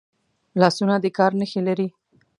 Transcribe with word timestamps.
لاسونه 0.61 0.95
د 1.03 1.05
کار 1.17 1.31
نښې 1.39 1.61
لري 1.67 1.87